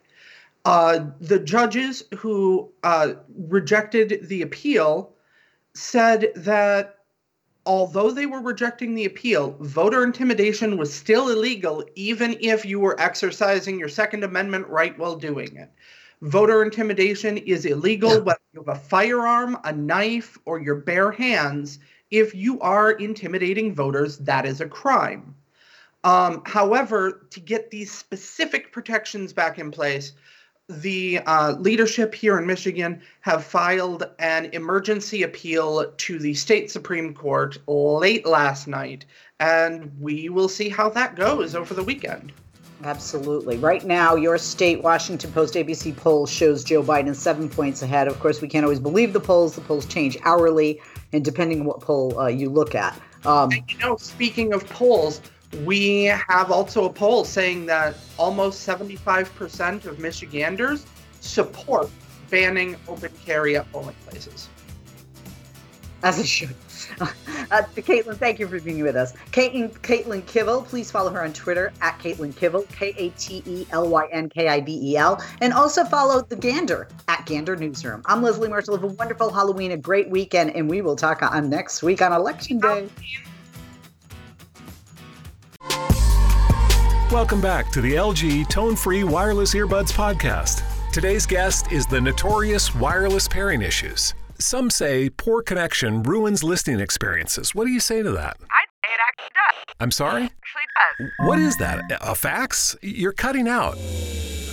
[0.66, 3.14] Uh, the judges who uh,
[3.48, 5.14] rejected the appeal
[5.74, 6.99] said that
[7.70, 13.00] although they were rejecting the appeal, voter intimidation was still illegal, even if you were
[13.00, 15.72] exercising your Second Amendment right while doing it.
[16.24, 21.78] Voter intimidation is illegal whether you have a firearm, a knife, or your bare hands.
[22.10, 25.36] If you are intimidating voters, that is a crime.
[26.04, 30.14] Um, however, to get these specific protections back in place,
[30.70, 37.14] the uh, leadership here in Michigan have filed an emergency appeal to the state Supreme
[37.14, 39.06] Court late last night,
[39.40, 42.32] and we will see how that goes over the weekend.
[42.84, 43.58] Absolutely.
[43.58, 48.08] Right now, your state Washington Post ABC poll shows Joe Biden seven points ahead.
[48.08, 49.56] Of course, we can't always believe the polls.
[49.56, 50.80] The polls change hourly,
[51.12, 52.98] and depending on what poll uh, you look at.
[53.26, 55.20] Um, you know, speaking of polls,
[55.66, 60.86] we have also a poll saying that almost 75% of Michiganders
[61.22, 61.90] support
[62.30, 64.50] banning open carry at polling places.
[66.04, 66.56] As it should.
[67.52, 69.14] Uh, Katelyn, thank you for being with us.
[69.32, 73.66] Katelyn, Katelyn Kivel, please follow her on Twitter at Katelyn Kivel, K A T E
[73.72, 77.56] L Y N K I B E L, and also follow the Gander at Gander
[77.56, 78.04] Newsroom.
[78.06, 78.76] I'm Leslie Marshall.
[78.76, 82.14] Have a wonderful Halloween, a great weekend, and we will talk on next week on
[82.14, 82.88] Election Day.
[87.12, 90.62] Welcome back to the LG Tone Free Wireless Earbuds Podcast.
[90.92, 94.14] Today's guest is the notorious wireless pairing issues.
[94.38, 97.56] Some say poor connection ruins listening experiences.
[97.56, 98.38] What do you say to that?
[98.40, 99.76] I'd say it actually does.
[99.80, 100.26] I'm sorry?
[100.26, 101.28] It actually does.
[101.28, 101.82] What is that?
[102.02, 102.78] A fax?
[102.84, 103.74] You're cutting out.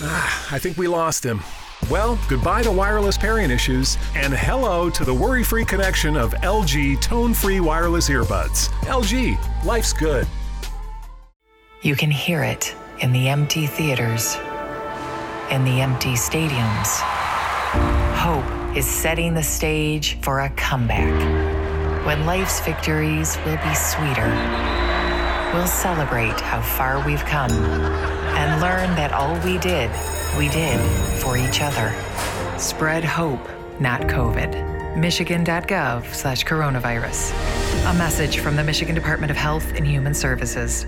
[0.00, 1.42] Ah, I think we lost him.
[1.90, 7.02] Well, goodbye to wireless pairing issues, and hello to the worry free connection of LG
[7.02, 8.68] tone free wireless earbuds.
[8.84, 10.26] LG, life's good.
[11.86, 14.34] You can hear it in the empty theaters,
[15.52, 16.98] in the empty stadiums.
[18.16, 21.14] Hope is setting the stage for a comeback.
[22.04, 24.26] When life's victories will be sweeter,
[25.54, 29.88] we'll celebrate how far we've come and learn that all we did,
[30.36, 30.80] we did
[31.20, 31.94] for each other.
[32.58, 34.96] Spread hope, not COVID.
[34.96, 37.30] Michigan.gov slash coronavirus.
[37.88, 40.84] A message from the Michigan Department of Health and Human Services.